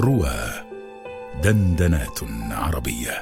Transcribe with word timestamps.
روى 0.00 0.40
دندنات 1.44 2.18
عربية. 2.50 3.16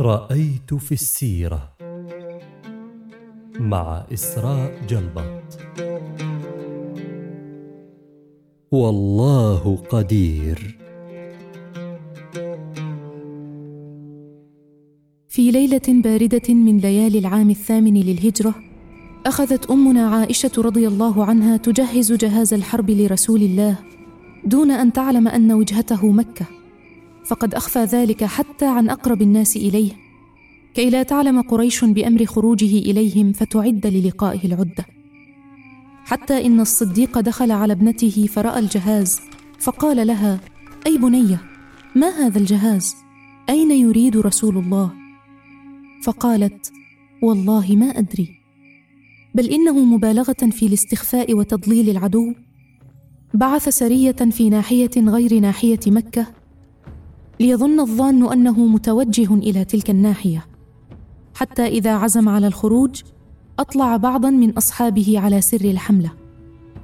رأيت 0.00 0.74
في 0.74 0.92
السيرة 0.92 1.76
مع 3.60 4.06
إسراء 4.12 4.86
جلبط 4.88 5.58
والله 8.70 9.76
قدير. 9.76 10.78
في 15.28 15.50
ليلة 15.50 16.02
باردة 16.02 16.54
من 16.54 16.78
ليالي 16.78 17.18
العام 17.18 17.50
الثامن 17.50 17.94
للهجرة 17.94 18.71
أخذت 19.26 19.70
أمنا 19.70 20.08
عائشة 20.08 20.50
رضي 20.58 20.88
الله 20.88 21.24
عنها 21.24 21.56
تجهز 21.56 22.12
جهاز 22.12 22.54
الحرب 22.54 22.90
لرسول 22.90 23.42
الله 23.42 23.78
دون 24.44 24.70
أن 24.70 24.92
تعلم 24.92 25.28
أن 25.28 25.52
وجهته 25.52 26.12
مكة 26.12 26.46
فقد 27.26 27.54
أخفى 27.54 27.78
ذلك 27.78 28.24
حتى 28.24 28.66
عن 28.66 28.90
أقرب 28.90 29.22
الناس 29.22 29.56
إليه 29.56 29.92
كي 30.74 30.90
لا 30.90 31.02
تعلم 31.02 31.40
قريش 31.40 31.84
بأمر 31.84 32.24
خروجه 32.24 32.78
إليهم 32.78 33.32
فتعد 33.32 33.86
للقائه 33.86 34.46
العدة 34.46 34.86
حتى 36.04 36.46
إن 36.46 36.60
الصديق 36.60 37.20
دخل 37.20 37.50
على 37.50 37.72
ابنته 37.72 38.26
فرأى 38.26 38.58
الجهاز 38.58 39.20
فقال 39.58 40.06
لها 40.06 40.40
أي 40.86 40.98
بنية 40.98 41.40
ما 41.96 42.08
هذا 42.08 42.38
الجهاز؟ 42.38 42.94
أين 43.48 43.70
يريد 43.70 44.16
رسول 44.16 44.58
الله؟ 44.58 44.92
فقالت 46.02 46.72
والله 47.22 47.76
ما 47.76 47.86
أدري 47.86 48.41
بل 49.34 49.46
إنه 49.46 49.84
مبالغة 49.84 50.50
في 50.50 50.66
الاستخفاء 50.66 51.34
وتضليل 51.34 51.90
العدو. 51.90 52.34
بعث 53.34 53.68
سرية 53.68 54.12
في 54.12 54.50
ناحية 54.50 54.90
غير 54.96 55.40
ناحية 55.40 55.80
مكة 55.86 56.26
ليظن 57.40 57.80
الظان 57.80 58.32
أنه 58.32 58.66
متوجه 58.66 59.34
إلى 59.34 59.64
تلك 59.64 59.90
الناحية 59.90 60.46
حتى 61.34 61.66
إذا 61.66 61.92
عزم 61.92 62.28
على 62.28 62.46
الخروج 62.46 63.02
أطلع 63.58 63.96
بعضا 63.96 64.30
من 64.30 64.50
أصحابه 64.50 65.18
على 65.18 65.40
سر 65.40 65.64
الحملة. 65.64 66.12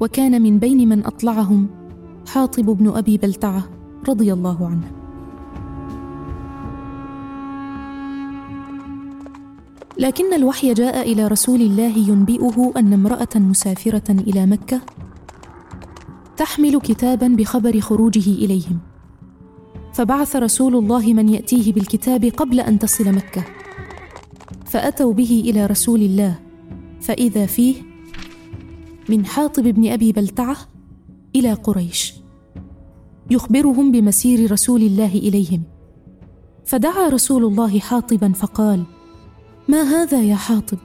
وكان 0.00 0.42
من 0.42 0.58
بين 0.58 0.88
من 0.88 1.06
أطلعهم 1.06 1.66
حاطب 2.27 2.64
بن 2.64 2.88
أبي 2.88 3.18
بلتعة 3.18 3.64
رضي 4.08 4.33
الله 4.33 4.66
عنه. 4.66 4.97
لكن 9.98 10.34
الوحي 10.34 10.74
جاء 10.74 11.12
إلى 11.12 11.27
رسول 11.27 11.60
الله 11.60 11.98
ينبئه 11.98 12.72
أن 12.77 12.92
امرأة 12.92 13.28
مسافرة 13.36 14.10
إلى 14.10 14.46
مكة 14.46 14.80
تحمل 16.36 16.80
كتابا 16.80 17.28
بخبر 17.28 17.80
خروجه 17.80 18.30
إليهم. 18.30 18.78
فبعث 19.92 20.36
رسول 20.36 20.77
الله 20.77 21.12
من 21.12 21.28
يأتيه 21.28 21.72
بالكتاب 21.72 22.24
قبل 22.24 22.60
أن 22.60 22.78
تصل 22.78 23.12
مكة. 23.12 23.44
فأتوا 24.66 25.12
به 25.12 25.42
إلى 25.46 25.66
رسول 25.66 26.02
الله. 26.02 26.38
فإذا 27.00 27.46
فيه 27.46 27.74
من 29.08 29.27
حاطب 29.27 29.62
بن 29.62 29.92
أبي 29.92 30.12
بلتعة 30.12 30.56
إلى 31.36 31.52
قريش. 31.52 32.14
يخبرهم 33.30 33.92
بمسير 33.92 34.52
رسول 34.52 34.83
الله 34.83 35.14
إليهم. 35.14 35.62
فدعا 36.64 37.08
رسول 37.08 37.44
الله 37.44 37.78
حاطبا 37.78 38.33
فقال 38.33 38.84
ما 39.69 39.83
هذا 39.83 40.22
يا 40.22 40.34
حاطب؟ 40.36 40.78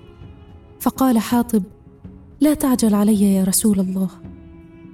فقال 0.79 1.19
حاطب 1.19 1.63
لا 2.41 2.53
تعجل 2.53 2.95
علي 2.95 3.33
يا 3.35 3.43
رسول 3.43 3.79
الله. 3.79 4.09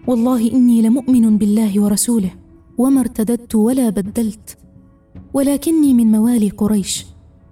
والله 0.08 0.52
إني 0.52 0.82
لمؤمن 0.82 1.38
بالله 1.38 1.82
ورسوله 1.82 2.32
وما 2.78 3.02
ارتددت 3.02 3.56
ولا 3.56 3.90
بدلت. 3.90 4.58
ولكني 5.34 5.94
من 5.94 6.12
موالي 6.12 6.50
قريش 6.50 7.06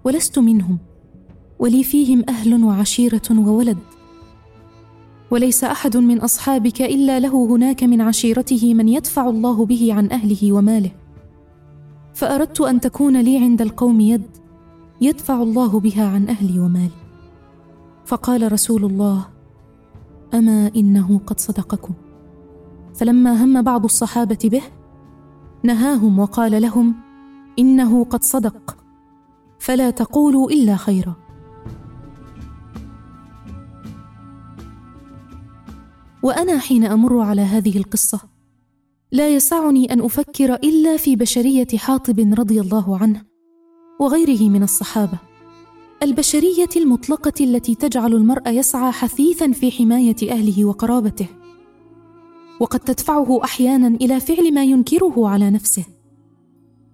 ولست 0.04 0.40
منهم. 0.40 0.78
ولي 1.60 1.84
فيهم 1.84 2.24
أهل 2.30 2.64
وعشيرة 2.64 3.30
وولد. 3.32 3.78
وليس 5.32 5.64
أحد 5.64 5.98
من 5.98 6.20
أصحابك 6.20 6.82
إلا 6.82 7.20
له 7.20 7.46
هناك 7.46 7.84
من 7.84 8.02
عشيرته 8.02 8.74
من 8.74 8.88
يدفع 8.88 9.30
الله 9.30 9.66
به 9.66 9.94
عن 9.94 10.12
أهله 10.12 10.54
وماله. 10.54 10.92
فأردت 12.14 12.62
أن 12.62 12.80
تكون 12.80 13.22
لي 13.22 13.38
عند 13.38 13.62
القوم 13.62 14.00
يد 14.00 14.47
يدفع 15.02 15.42
الله 15.42 15.80
بها 15.80 16.08
عن 16.08 16.30
أهلي 16.30 16.60
ومالي. 16.60 16.92
فقال 18.06 18.52
رسول 18.52 18.86
الله 18.86 19.28
أما 20.34 20.72
إنه 20.76 21.22
قد 21.26 21.40
صدقكم. 21.40 21.94
فلما 22.96 23.44
هم 23.44 23.62
بعض 23.62 23.84
الصحابة 23.84 24.38
به 24.44 24.62
نهاهم 25.64 26.20
وقال 26.20 26.62
لهم 26.62 26.96
إنه 27.60 28.04
قد 28.04 28.24
صدق 28.24 28.78
فلا 29.60 29.90
تقولوا 29.90 30.52
إلا 30.52 30.76
خيرا. 30.76 31.16
وأنا 36.24 36.58
حين 36.60 36.84
أمر 36.84 37.20
على 37.20 37.42
هذه 37.42 37.78
القصة 37.78 38.22
لا 39.12 39.30
يسعني 39.30 39.94
أن 39.94 40.02
أفكر 40.02 40.54
إلا 40.54 40.98
في 40.98 41.16
بشرية 41.16 41.68
حاطب 41.78 42.34
رضي 42.38 42.62
الله 42.62 42.98
عنه. 42.98 43.37
وغيره 44.00 44.50
من 44.50 44.64
الصحابة. 44.64 45.18
البشرية 46.04 46.70
المطلقة 46.76 47.34
التي 47.42 47.76
تجعل 47.76 48.14
المرء 48.14 48.50
يسعى 48.50 48.92
حثيثا 48.92 49.52
في 49.52 49.72
حماية 49.72 50.16
أهله 50.32 50.66
وقرابته. 50.66 51.28
وقد 52.60 52.80
تدفعه 52.80 53.44
أحيانا 53.44 53.88
إلى 53.88 54.20
فعل 54.20 54.54
ما 54.54 54.64
ينكره 54.64 55.30
على 55.30 55.50
نفسه. 55.50 55.84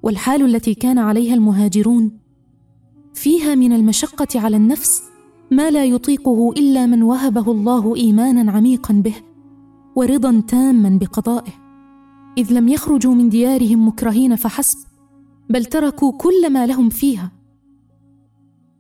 والحال 0.04 0.56
التي 0.56 0.74
كان 0.74 0.98
عليها 0.98 1.34
المهاجرون 1.34 2.12
فيها 3.14 3.56
من 3.56 3.74
المشقة 3.74 4.28
على 4.36 4.58
النفس 4.58 5.04
ما 5.52 5.72
لا 5.72 5.86
يطيقه 5.86 6.52
إلا 6.58 6.86
من 6.86 7.04
وهبه 7.04 7.52
الله 7.52 7.96
ايمانا 7.96 8.52
عميقا 8.52 8.94
به 8.94 9.16
ورضا 9.96 10.44
تاما 10.48 10.90
بقضائه. 10.90 11.52
إذ 12.38 12.54
لم 12.54 12.68
يخرجوا 12.68 13.14
من 13.14 13.30
ديارهم 13.30 13.88
مكرهين 13.88 14.36
فحسب 14.36 14.93
بل 15.54 15.66
تركوا 15.66 16.12
كل 16.12 16.50
ما 16.50 16.66
لهم 16.66 16.90
فيها. 16.90 17.32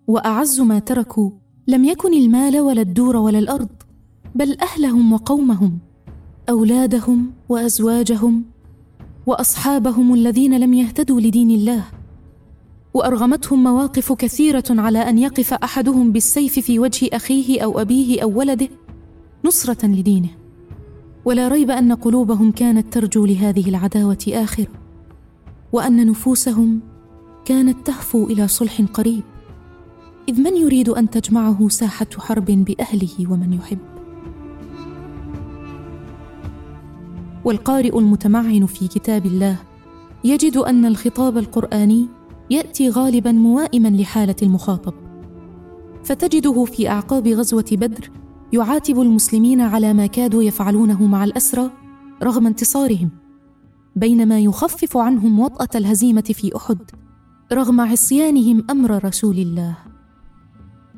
وأعز 0.08 0.62
ما 0.62 0.80
تركوا 0.80 1.32
لم 1.68 1.86
يكن 1.86 2.14
المال 2.14 2.60
ولا 2.60 2.82
الدور 2.82 3.16
ولا 3.18 3.40
الأرض 3.40 3.70
بل 4.36 4.58
أهلهم 4.62 5.14
وقومهم 5.14 5.80
أولادهم 6.50 7.32
وأزواجهم 7.50 8.44
وأصحابهم 9.26 10.14
الذين 10.14 10.60
لم 10.60 10.74
يهتدوا 10.74 11.22
لدين 11.22 11.52
الله. 11.52 11.84
وأرغمتهم 12.94 13.64
مواقف 13.64 14.14
كثيرة 14.14 14.64
على 14.70 15.00
أن 15.00 15.18
يقف 15.18 15.54
أحدهم 15.54 16.12
بالسيف 16.12 16.60
في 16.60 16.80
وجه 16.80 17.10
أخيه 17.14 17.62
أو 17.62 17.82
أبيه 17.82 18.24
أو 18.24 18.40
ولده 18.40 18.70
نصرة 19.46 19.86
لدينه. 19.86 20.30
ولا 21.26 21.48
ريب 21.48 21.72
أن 21.72 21.94
قلوبهم 21.94 22.52
كانت 22.52 22.94
ترجو 22.94 23.26
لهذه 23.26 23.70
العداوة 23.70 24.26
آخرة. 24.28 24.83
وأن 25.74 26.08
نفوسهم 26.08 26.80
كانت 27.46 27.88
تهفو 27.88 28.26
إلى 28.26 28.48
صلح 28.48 28.82
قريب. 28.82 29.24
إذ 30.30 30.42
من 30.42 30.56
يريد 30.58 30.90
أن 30.90 31.10
تجمعه 31.10 31.70
ساحة 31.70 32.08
حرب 32.18 32.46
بأهله 32.46 33.32
ومن 33.32 33.54
يحب؟ 33.54 33.78
والقارئ 37.46 38.00
المتمعن 38.00 38.66
في 38.66 38.88
كتاب 38.88 39.26
الله 39.26 39.58
يجد 40.24 40.58
أن 40.58 40.86
الخطاب 40.86 41.38
القرآني 41.38 42.08
يأتي 42.50 42.90
غالبا 42.90 43.32
موائما 43.32 43.88
لحالة 43.88 44.36
المخاطب. 44.42 44.94
فتجده 46.04 46.66
في 46.66 46.90
أعقاب 46.90 47.28
غزوة 47.28 47.66
بدر 47.72 48.12
يعاتب 48.54 49.00
المسلمين 49.00 49.62
على 49.62 49.94
ما 49.94 50.06
كادوا 50.06 50.44
يفعلونه 50.44 51.08
مع 51.08 51.24
الأسرى 51.24 51.70
رغم 52.24 52.48
انتصارهم. 52.48 53.23
بينما 53.96 54.40
يخفف 54.40 54.98
عنهم 54.98 55.40
وطأة 55.40 55.70
الهزيمة 55.76 56.22
في 56.22 56.56
أحد 56.56 56.78
رغم 57.54 57.82
عصيانهم 57.82 58.66
أمر 58.70 59.06
رسول 59.06 59.38
الله. 59.38 59.78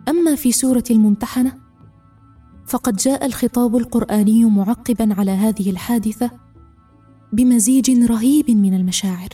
أما 0.10 0.36
في 0.36 0.52
سورة 0.52 0.84
الممتحنة 0.92 1.58
فقد 2.68 2.96
جاء 2.96 3.26
الخطاب 3.26 3.76
القرآني 3.76 4.46
معقبا 4.46 5.14
على 5.14 5.32
هذه 5.32 5.70
الحادثة 5.70 6.32
بمزيج 7.34 7.92
رهيب 8.12 8.52
من 8.52 8.74
المشاعر. 8.74 9.30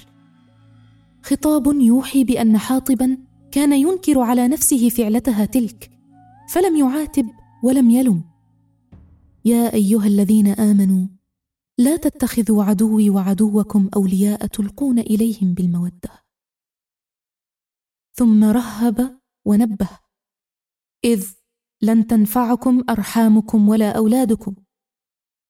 خطاب 1.24 1.68
يوحي 1.68 2.24
بأن 2.24 2.58
حاطبا 2.58 3.18
كان 3.52 3.74
ينكر 3.74 4.20
على 4.20 4.48
نفسه 4.48 4.90
فعلتها 4.90 5.46
تلك 5.46 5.92
فلم 6.50 6.76
يعاتب 6.76 7.26
ولم 7.64 7.90
يلم 7.90 8.24
يا 9.46 9.74
أيها 9.74 10.08
الذين 10.08 10.48
آمنوا 10.48 11.08
لا 11.84 11.98
تتخذوا 11.98 12.64
عدوي 12.64 13.10
وعدوكم 13.10 13.90
أولياء 13.96 14.48
تلقون 14.48 15.00
إليهم 15.00 15.54
بالمودة. 15.54 16.24
ثم 18.14 18.44
رهب 18.44 19.20
ونبه. 19.46 19.90
إذ 21.04 21.34
لن 21.82 22.08
تنفعكم 22.08 22.84
أرحامكم 22.90 23.70
ولا 23.70 23.98
أولادكم. 23.98 24.56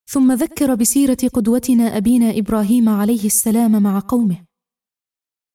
ثم 0.10 0.32
ذكر 0.32 0.76
بسيرة 0.76 1.18
قدوتنا 1.34 1.98
أبينا 1.98 2.38
إبراهيم 2.38 2.90
عليه 2.90 3.26
السلام 3.26 3.84
مع 3.84 4.00
قومه. 4.00 4.46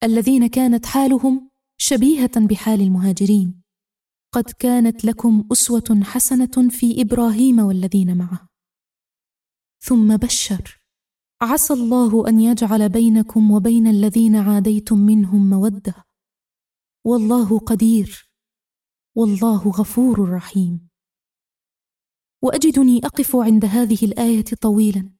الذين 0.02 0.46
كانت 0.46 0.86
حالهم 0.86 1.50
شبيهة 1.78 2.46
بحال 2.46 2.80
المهاجرين. 2.80 3.62
قد 4.32 4.44
كانت 4.44 5.04
لكم 5.04 5.48
أسوة 5.52 6.00
حسنة 6.02 6.68
في 6.70 7.02
إبراهيم 7.02 7.58
والذين 7.58 8.16
معه. 8.16 8.55
ثم 9.80 10.16
بشر. 10.16 10.80
عسى 11.42 11.74
الله 11.74 12.28
أن 12.28 12.40
يجعل 12.40 12.88
بينكم 12.88 13.50
وبين 13.50 13.86
الذين 13.86 14.36
عاديتم 14.36 14.98
منهم 14.98 15.50
مودة. 15.50 15.94
والله 17.04 17.58
قدير. 17.58 18.30
والله 19.16 19.68
غفور 19.68 20.30
رحيم. 20.30 20.88
وأجدني 22.42 22.98
أقف 23.04 23.36
عند 23.36 23.64
هذه 23.64 23.98
الآية 24.02 24.44
طويلا. 24.60 25.10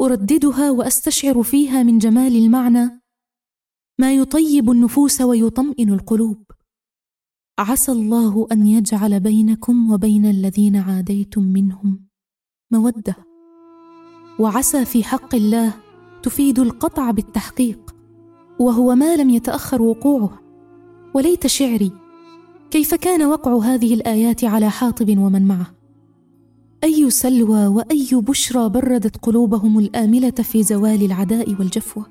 أرددها 0.00 0.70
وأستشعر 0.70 1.42
فيها 1.42 1.82
من 1.82 1.98
جمال 1.98 2.36
المعنى 2.36 3.02
ما 3.98 4.14
يطيب 4.14 4.70
النفوس 4.70 5.20
ويطمئن 5.20 5.92
القلوب. 5.92 6.44
عسى 7.58 7.92
الله 7.92 8.46
أن 8.52 8.66
يجعل 8.66 9.20
بينكم 9.20 9.92
وبين 9.92 10.26
الذين 10.26 10.76
عاديتم 10.76 11.42
منهم 11.42 12.08
مودة. 12.70 13.25
وعسى 14.38 14.84
في 14.84 15.04
حق 15.04 15.34
الله 15.34 15.72
تفيد 16.22 16.58
القطع 16.58 17.10
بالتحقيق 17.10 17.94
وهو 18.58 18.94
ما 18.94 19.16
لم 19.16 19.30
يتأخر 19.30 19.82
وقوعه. 19.82 20.40
وليت 21.14 21.46
شعري 21.46 21.92
كيف 22.70 22.94
كان 22.94 23.22
وقع 23.22 23.56
هذه 23.56 23.94
الآيات 23.94 24.44
على 24.44 24.70
حاطب 24.70 25.18
ومن 25.18 25.48
معه؟ 25.48 25.66
أي 26.84 27.10
سلوى 27.10 27.66
وأي 27.66 28.08
بشرى 28.12 28.68
بردت 28.68 29.16
قلوبهم 29.16 29.78
الآملة 29.78 30.30
في 30.30 30.62
زوال 30.62 31.04
العداء 31.04 31.50
والجفوة؟ 31.58 32.06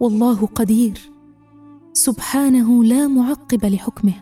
والله 0.00 0.46
قدير 0.46 1.10
سبحانه 1.92 2.84
لا 2.84 3.08
معقب 3.08 3.64
لحكمه. 3.64 4.14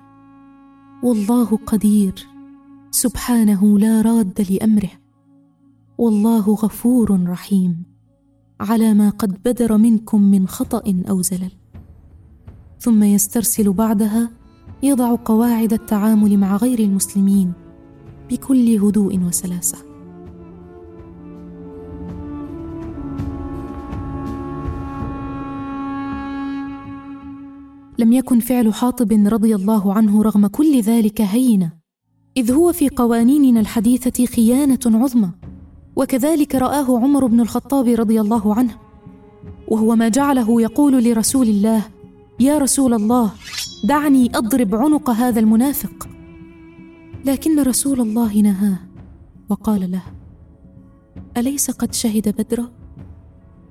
والله 1.02 1.58
قدير 1.66 2.26
سبحانه 2.90 3.78
لا 3.78 4.02
راد 4.02 4.46
لأمره. 4.50 5.03
والله 5.98 6.54
غفور 6.54 7.28
رحيم. 7.28 7.82
على 8.60 8.94
ما 8.94 9.10
قد 9.10 9.42
بدر 9.44 9.76
منكم 9.76 10.22
من 10.22 10.48
خطأ 10.48 11.02
أو 11.10 11.22
زلل. 11.22 11.52
ثم 12.80 13.02
يسترسل 13.02 13.72
بعدها 13.72 14.30
يضع 14.82 15.16
قواعد 15.24 15.72
التعامل 15.72 16.38
مع 16.38 16.56
غير 16.56 16.78
المسلمين 16.78 17.52
بكل 18.30 18.78
هدوء 18.78 19.18
وسلاسة. 19.18 19.78
لم 27.98 28.12
يكن 28.12 28.40
فعل 28.40 28.74
حاطب 28.74 29.12
رضي 29.12 29.54
الله 29.54 29.92
عنه 29.92 30.22
رغم 30.22 30.46
كل 30.46 30.80
ذلك 30.80 31.20
هينا 31.20 31.72
إذ 32.36 32.52
هو 32.52 32.72
في 32.72 32.88
قوانيننا 32.88 33.60
الحديثة 33.60 34.26
خيانة 34.26 34.78
عظمى. 34.86 35.43
وكذلك 35.96 36.54
رآه 36.54 36.98
عمر 36.98 37.26
بن 37.26 37.40
الخطاب 37.40 37.88
رضي 37.88 38.20
الله 38.20 38.54
عنه 38.54 38.76
وهو 39.68 39.96
ما 39.96 40.08
جعله 40.08 40.62
يقول 40.62 41.04
لرسول 41.04 41.48
الله 41.48 41.82
يا 42.40 42.58
رسول 42.58 42.94
الله 42.94 43.30
دعني 43.84 44.30
أضرب 44.34 44.74
عنق 44.74 45.10
هذا 45.10 45.40
المنافق. 45.40 46.08
لكن 47.24 47.62
رسول 47.62 48.00
الله 48.00 48.40
نهاه 48.40 48.78
وقال 49.48 49.90
له 49.90 50.02
أليس 51.36 51.70
قد 51.70 51.94
شهد 51.94 52.28
بدرا 52.28 52.70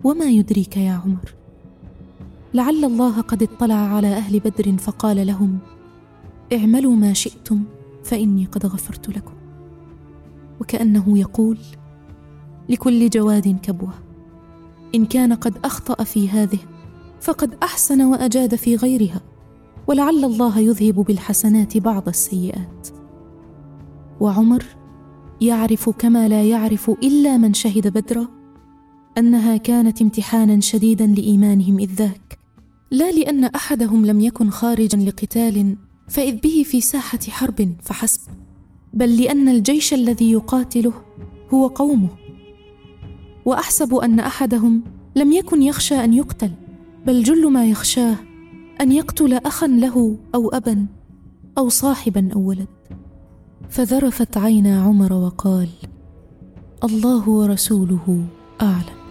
وما 0.04 0.26
يدريك 0.26 0.78
يا 0.78 0.92
عمر؟ 0.92 1.36
لعل 2.54 2.86
الله 2.86 3.22
قد 3.22 3.44
اطلع 3.44 3.76
على 3.76 4.08
أهل 4.08 4.40
بدر 4.40 4.78
فقال 4.78 5.28
لهم 5.28 5.58
اعملوا 6.54 6.96
ما 6.96 7.14
شئتم 7.14 7.64
فإني 8.04 8.46
قد 8.46 8.66
غفرت 8.66 9.10
لكم. 9.10 9.34
وكأنه 10.62 11.20
يقول 11.20 11.58
لكل 12.70 13.10
جواد 13.10 13.60
كبوة. 13.64 13.94
إن 14.96 15.06
كان 15.06 15.34
قد 15.34 15.58
أخطأ 15.66 16.04
في 16.04 16.30
هذه 16.30 16.60
فقد 17.22 17.54
أحسن 17.64 18.02
وأجاد 18.02 18.56
في 18.56 18.76
غيرها 18.76 19.22
ولعل 19.88 20.26
الله 20.26 20.60
يذهب 20.60 20.96
بالحسنات 20.96 21.78
بعض 21.78 22.08
السيئات. 22.08 22.88
وعمر 24.20 24.66
يعرف 25.42 25.90
كما 25.90 26.28
لا 26.28 26.44
يعرف 26.44 26.90
إلا 26.90 27.38
من 27.38 27.54
شهد 27.54 27.88
بدرا 27.88 28.28
أنها 29.18 29.58
كانت 29.58 30.02
امتحانا 30.02 30.60
شديدا 30.60 31.08
لإيمانهم 31.08 31.80
إذ 31.80 31.94
ذاك. 31.94 32.40
لا 32.92 33.12
لأن 33.12 33.44
أحدهم 33.44 34.06
لم 34.06 34.20
يكن 34.20 34.50
خارجا 34.50 34.98
لقتال 34.98 35.76
فإذ 36.08 36.36
به 36.36 36.64
في 36.66 36.82
ساحة 36.82 37.20
حرب 37.30 37.76
فحسب 37.82 38.32
بل 38.94 39.22
لأن 39.22 39.50
الجيش 39.50 39.94
الذي 39.94 40.32
يقاتله 40.32 40.94
هو 41.54 41.68
قومه. 41.68 42.23
وأحسب 43.46 43.96
أن 43.96 44.20
أحدهم 44.20 44.84
لم 45.16 45.32
يكن 45.32 45.62
يخشى 45.62 46.04
أن 46.04 46.14
يقتل 46.14 46.52
بل 47.06 47.24
جل 47.24 47.52
ما 47.52 47.66
يخشاه 47.66 48.16
أن 48.82 48.92
يقتل 48.92 49.34
أخا 49.34 49.68
له 49.68 50.18
أو 50.36 50.50
أبا 50.50 50.86
أو 51.58 51.70
صاحبا 51.70 52.34
أو 52.34 52.40
ولد. 52.42 52.68
فذرفت 53.70 54.38
عينا 54.38 54.82
عمر 54.82 55.14
وقال 55.14 55.70
الله 56.84 57.30
ورسوله 57.30 58.26
أعلم. 58.62 59.03